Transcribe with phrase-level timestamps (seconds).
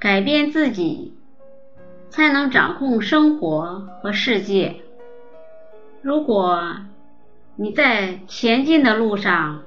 [0.00, 1.14] 改变自己，
[2.08, 4.80] 才能掌控生活和世界。
[6.00, 6.78] 如果
[7.56, 9.60] 你在前进的路上，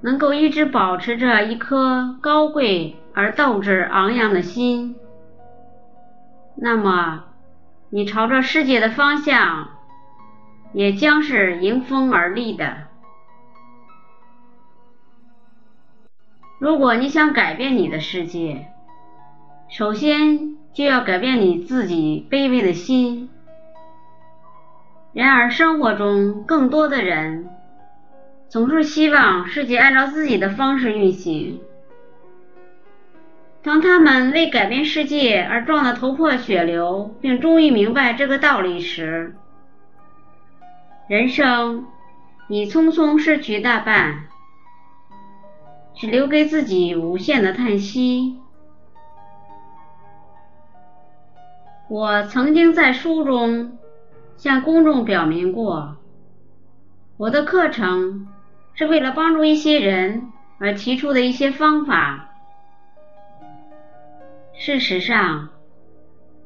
[0.00, 4.96] 能够一直保持着一颗高贵而斗志昂扬的心，
[6.54, 7.24] 那么
[7.90, 9.68] 你朝着世界的方向
[10.72, 12.78] 也将是迎风而立的。
[16.58, 18.68] 如果你想改变你的世界，
[19.76, 23.28] 首先就要改变你自己卑微的心。
[25.12, 27.50] 然而，生活中更多的人
[28.48, 31.60] 总是希望世界按照自己的方式运行。
[33.62, 39.36] 当他们为改变世界而撞得头破血流，并终于明白这个道理时，
[41.06, 41.84] 人生
[42.48, 44.24] 已匆匆失去大半，
[45.94, 48.38] 只留给自己无限的叹息。
[51.88, 53.78] 我曾经在书中。
[54.38, 55.96] 向公众表明过，
[57.16, 58.28] 我的课程
[58.74, 62.28] 是为了帮助一些人而提出的一些方法。
[64.52, 65.48] 事实上，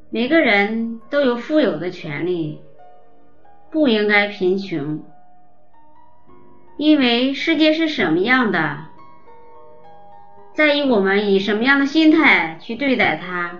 [0.08, 2.60] 每个人都有富有的权利，
[3.72, 5.02] 不应该贫穷，
[6.78, 8.84] 因为世界是什么样的，
[10.54, 13.58] 在于我们以什么样的心态去对待它。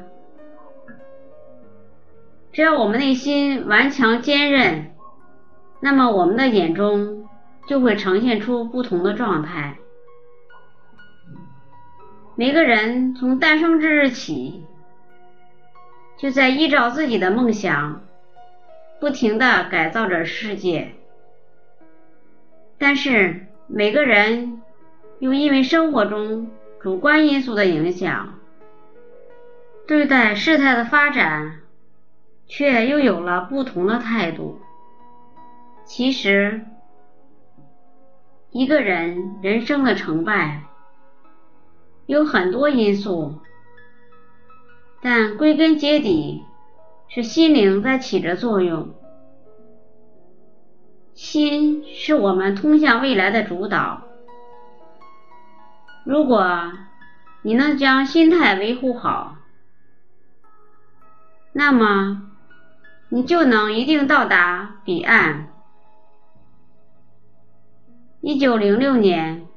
[2.60, 4.94] 只要我们内心顽强坚韧，
[5.80, 7.26] 那么我们的眼中
[7.66, 9.78] 就会呈现出不同的状态。
[12.36, 14.62] 每个人从诞生之日起，
[16.18, 18.02] 就在依照自己的梦想，
[19.00, 20.92] 不停的改造着世界。
[22.76, 24.60] 但是每个人
[25.18, 28.34] 又因为生活中主观因素的影响，
[29.86, 31.59] 对待事态的发展。
[32.50, 34.60] 却又有了不同的态度。
[35.84, 36.66] 其实，
[38.50, 40.64] 一个人人生的成败
[42.06, 43.38] 有很多因素，
[45.00, 46.44] 但归根结底
[47.08, 48.94] 是心灵在起着作用。
[51.14, 54.02] 心是我们通向未来的主导。
[56.04, 56.72] 如果
[57.42, 59.36] 你能将心态维护好，
[61.52, 62.26] 那么。
[63.12, 65.48] 你就能一定到达彼岸。
[68.20, 69.48] 一九零六年，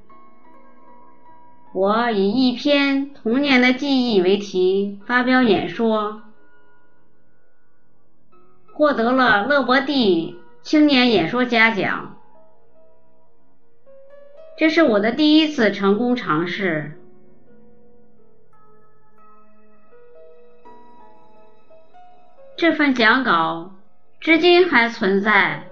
[1.73, 6.23] 我以一篇童年的记忆为题发表演说，
[8.73, 12.17] 获得了勒伯蒂青年演说家奖。
[14.57, 16.99] 这是我的第一次成功尝试。
[22.63, 23.71] 这份讲稿
[24.21, 25.63] 至今还存在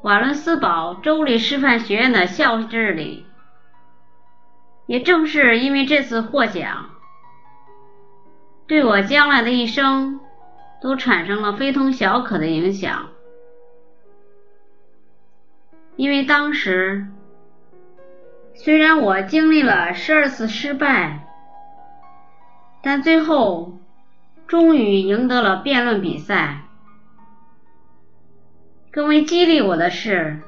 [0.00, 3.26] 瓦伦斯堡州立师范学院的校志里。
[4.86, 6.88] 也正是因为这次获奖，
[8.66, 10.20] 对我将来的一生
[10.80, 13.10] 都产生了非同小可的影响。
[15.96, 17.08] 因为当时
[18.54, 21.28] 虽然我经历了十二次失败，
[22.82, 23.81] 但最后。
[24.52, 26.64] 终于赢得了辩论比赛。
[28.90, 30.42] 更为激励我的是，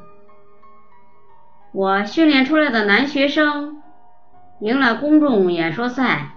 [1.73, 3.83] 我训练出来的男学生
[4.61, 6.35] 赢了公众演说赛，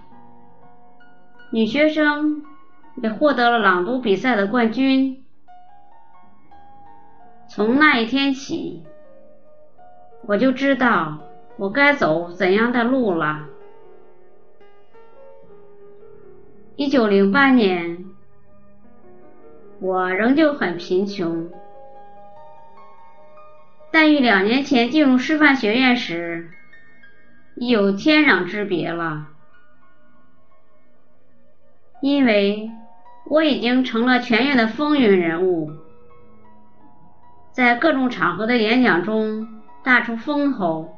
[1.50, 2.42] 女学生
[3.02, 5.26] 也获得了朗读比赛的冠军。
[7.48, 8.82] 从那一天起，
[10.26, 11.18] 我就知道
[11.58, 13.44] 我该走怎样的路了。
[16.80, 18.04] 一九零八年，
[19.80, 21.50] 我仍旧很贫穷，
[23.90, 26.50] 但与两年前进入师范学院时
[27.56, 29.26] 已有天壤之别了，
[32.00, 32.70] 因为
[33.26, 35.72] 我已经成了全院的风云人物，
[37.50, 39.48] 在各种场合的演讲中
[39.82, 40.94] 大出风头。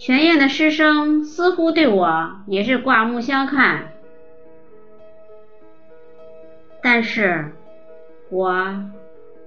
[0.00, 3.92] 全院的师生似乎对我也是刮目相看，
[6.82, 7.52] 但是
[8.30, 8.82] 我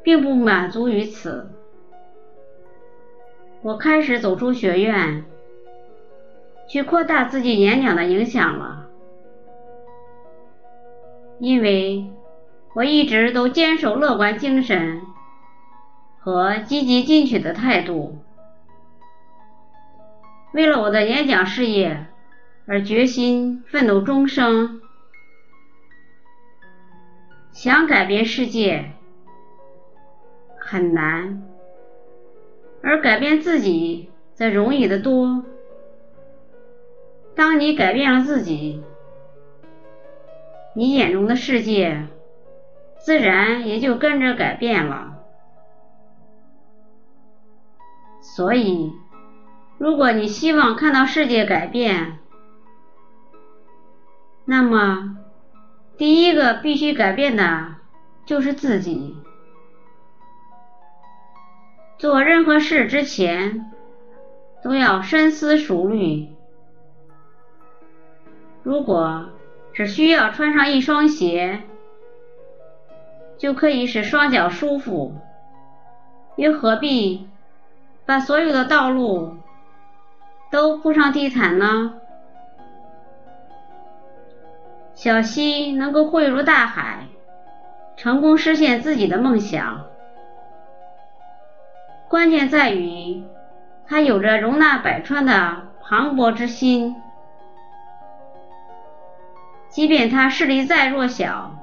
[0.03, 1.50] 并不满足于此。
[3.63, 5.25] 我开始走出学院，
[6.67, 8.85] 去扩大自己演讲的影响了，
[11.39, 12.06] 因为
[12.75, 15.01] 我一直都坚守乐观精神
[16.19, 18.22] 和积极进取的态度。
[20.53, 22.05] 为了我的演讲事业，
[22.67, 24.81] 而决心奋斗终生。
[27.51, 28.91] 想改变世界
[30.57, 31.44] 很难，
[32.81, 35.44] 而改变自己则容易得多。
[37.35, 38.83] 当你改变了自己，
[40.75, 42.07] 你眼中的世界
[42.97, 45.17] 自然也就跟着改变了。
[48.21, 48.91] 所以，
[49.77, 52.19] 如果你希望看到世界改变，
[54.45, 55.17] 那么。
[55.95, 57.75] 第一个必须改变的
[58.25, 59.15] 就是自己。
[61.99, 63.71] 做任何事之前，
[64.63, 66.29] 都要深思熟虑。
[68.63, 69.29] 如果
[69.71, 71.61] 只需要穿上一双鞋，
[73.37, 75.15] 就可以使双脚舒服，
[76.37, 77.29] 又何必
[78.05, 79.37] 把所有的道路
[80.53, 81.95] 都铺上地毯呢？
[84.94, 87.07] 小溪能够汇入大海，
[87.97, 89.88] 成功实现自己的梦想。
[92.07, 93.23] 关键在于，
[93.88, 96.95] 他有着容纳百川的磅礴之心。
[99.69, 101.56] 即便他势力再弱小，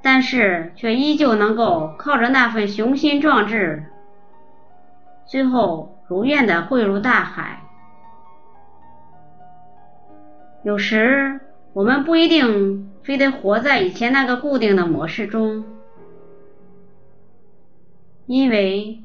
[0.00, 3.92] 但是却依旧能够靠着那份雄心壮志，
[5.26, 7.64] 最后不愿的汇入大海。
[10.62, 11.40] 有时
[11.72, 15.64] 我们不一定非得活在以前那个固定的模式中，
[18.26, 19.02] 因为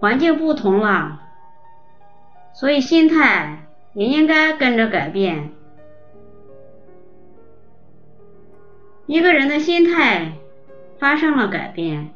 [0.00, 1.20] 环境不同了，
[2.52, 5.52] 所以心态也应该跟着改变。
[9.06, 10.32] 一个人的心态
[10.98, 12.12] 发生了改变，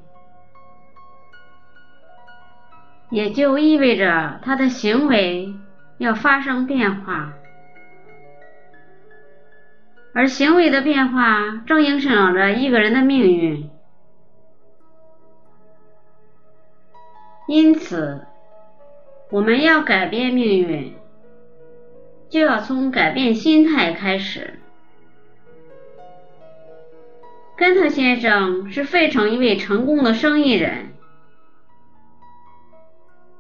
[3.12, 5.54] 也就意味着他的行为
[5.98, 7.34] 要发生变化。
[10.14, 13.70] 而行为的变化正影响着一个人的命运，
[17.48, 18.26] 因此，
[19.30, 20.94] 我们要改变命运，
[22.30, 24.58] 就要从改变心态开始。
[27.58, 30.91] 根特先生是费城一位成功的生意人。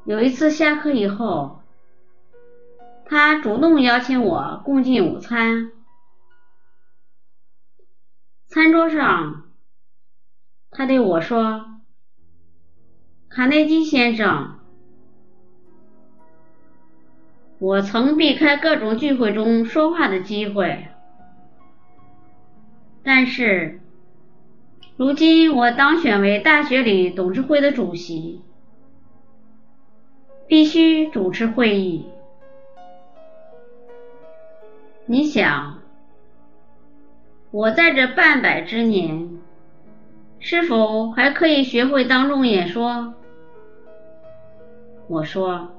[0.04, 1.60] 有一次下课以后，
[3.04, 5.70] 他主动邀请我共进午餐。
[8.48, 9.44] 餐桌上，
[10.70, 11.80] 他对我说
[13.30, 14.58] ：“卡内基先生，
[17.60, 20.88] 我曾避开各种聚会中说话的机会，
[23.04, 23.80] 但是
[24.96, 28.42] 如今我当选为大学里董事会的主席，
[30.52, 32.04] 必须主持会议。
[35.06, 35.78] 你想？”
[37.50, 39.40] 我在这半百之年，
[40.40, 43.14] 是否还可以学会当众演说？
[45.08, 45.70] 我说：“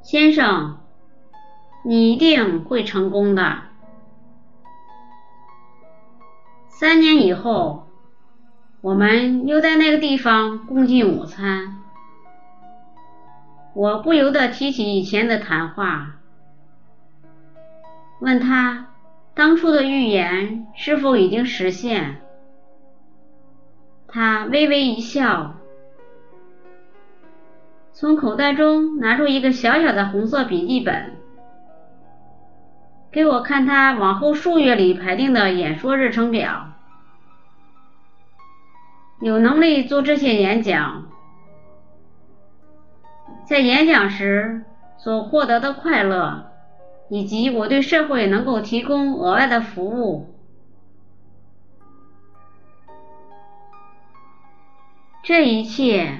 [0.00, 0.78] 先生，
[1.84, 3.58] 你一定会成功的。”
[6.66, 7.88] 三年以后，
[8.80, 11.82] 我们又在那个地方共进午餐，
[13.76, 16.14] 我不由得提起以前的谈话，
[18.20, 18.86] 问他。
[19.34, 22.14] 当初的预言是否已经实现？
[24.08, 25.56] 他微微一笑，
[27.92, 31.12] 从口袋中拿出一个小小的红色笔记本，
[33.12, 36.68] 给我看他往后数月里排定的演说日程表。
[39.20, 41.08] 有能力做这些演讲，
[43.46, 44.64] 在演讲时
[44.98, 46.52] 所获得的快乐。
[47.08, 50.34] 以及我对社会能够提供额外的服务，
[55.22, 56.18] 这一切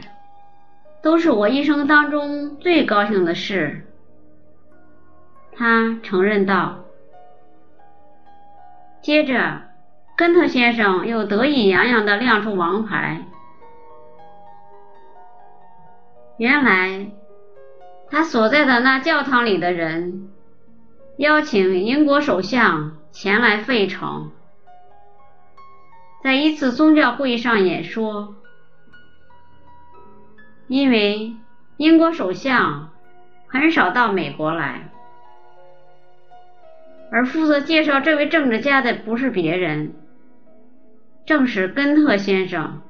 [1.03, 3.85] 都是我一生当中最高兴的事。
[5.57, 6.85] 他承认道。
[9.01, 9.63] 接着，
[10.17, 13.23] 根特先生又得意洋洋地亮出王牌。
[16.39, 17.07] 原来，
[18.11, 20.29] 他所在的那教堂里的人。
[21.17, 24.33] 邀请英国首相前来费城，
[26.23, 28.35] 在一次宗教会议上演说。
[30.69, 31.33] 因为
[31.79, 32.91] 英国首相
[33.47, 34.91] 很少到美国来，
[37.11, 39.95] 而负责介绍这位政治家的不是别人，
[41.25, 42.83] 正是根特先生。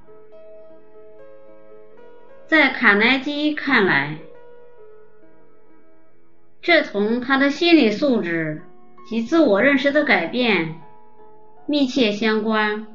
[2.47, 4.19] 在卡耐基看来。
[6.63, 8.63] 这同他的心理素质
[9.09, 10.81] 及自我认识的改变
[11.67, 12.87] 密切相关。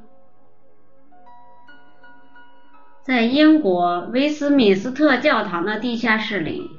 [3.02, 6.70] 在英国威斯敏斯特教堂的地下室里，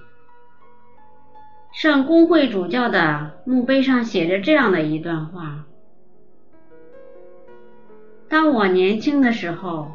[1.73, 5.64] 圣公会主教的墓碑上写着这样的一段话
[8.29, 9.91] ：“当我年轻的时候，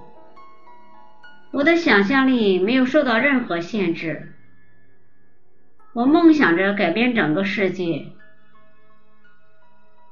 [1.58, 4.32] 我的想象力没有受到任何限制。”
[5.92, 8.10] 我梦想着改变整个世界。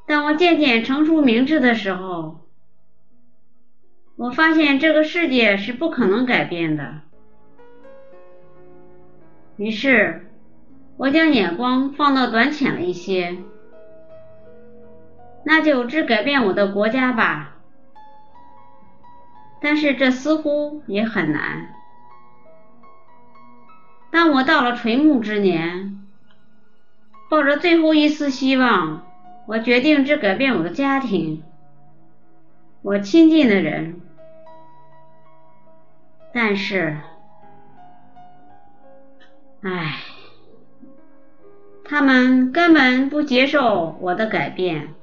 [0.08, 2.48] 当我渐渐成熟明智的时候，
[4.16, 7.02] 我发现这个世界是不可能改变的。
[9.58, 10.26] 于是，
[10.98, 13.38] 我将眼光放到短浅了一些，
[15.44, 17.55] 那就只改变我的国家吧。
[19.62, 21.74] 但是这似乎也很难。
[24.12, 26.06] 当我到了垂暮之年，
[27.30, 29.06] 抱着最后一丝希望，
[29.48, 31.44] 我决定只改变我的家庭，
[32.82, 34.02] 我亲近的人。
[36.32, 36.98] 但是，
[39.62, 39.96] 唉，
[41.84, 44.94] 他们根本不接受我的改变。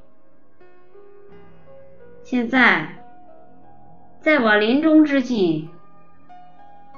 [2.22, 3.01] 现在，
[4.22, 5.68] 在我临终之际，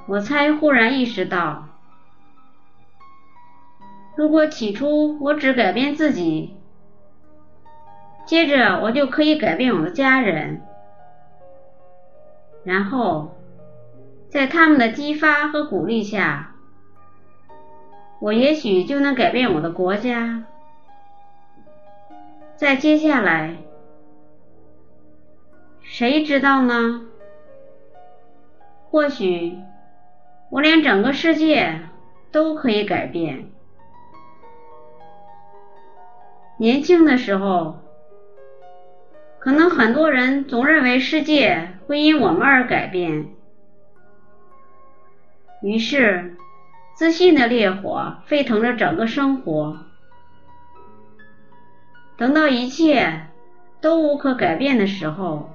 [0.06, 1.68] 我才忽然意识到。
[4.14, 6.54] 如果起初我只改变自己，
[8.26, 10.60] 接着我就可以改变我的家人，
[12.62, 13.34] 然后
[14.28, 16.54] 在他们的激发和鼓励下，
[18.20, 20.44] 我也许就能改变我的国家。
[22.54, 23.56] 再接下来，
[25.80, 27.06] 谁知道呢？
[28.94, 29.58] 或许
[30.50, 31.80] 我连整个世界
[32.30, 33.50] 都可以改变。
[36.58, 37.80] 年轻的时候，
[39.40, 43.30] 可能很多人总认为世界会因我们而改变，
[45.60, 46.36] 于是
[46.94, 49.76] 自信的烈火沸腾着整个生活。
[52.16, 53.26] 等到一切
[53.80, 55.50] 都无可改变的时候，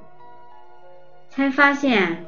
[1.29, 2.25] 才发现，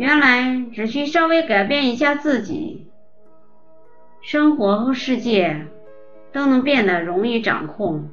[0.00, 2.86] 原来只需稍微改变一下自己，
[4.22, 5.66] 生活和世界。
[6.32, 8.08] 都能变得容易掌控。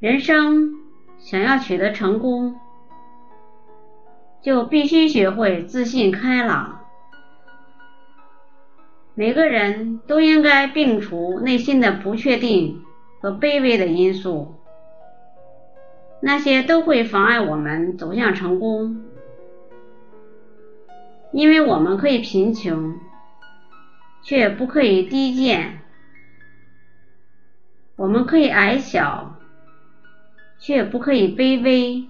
[0.00, 0.74] 人生
[1.18, 2.60] 想要取得成功，
[4.42, 6.80] 就必须学会自信开朗。
[9.14, 12.84] 每个人都应该摒除内心的不确定
[13.22, 14.56] 和卑微的因素，
[16.22, 19.04] 那些都会妨碍我们走向成功。
[21.32, 22.98] 因为我们可以贫穷。
[24.24, 25.80] 却不可以低贱，
[27.96, 29.36] 我们可以矮小，
[30.60, 32.08] 却不可以卑微，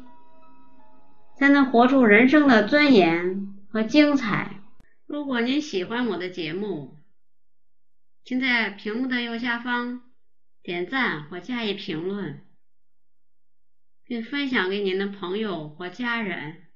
[1.38, 4.60] 才能活出人生的尊严和精彩。
[5.06, 6.98] 如果您喜欢我的节目，
[8.24, 10.02] 请在屏幕的右下方
[10.62, 12.42] 点赞或加以评论，
[14.12, 16.71] 并分享给您的朋友或家人。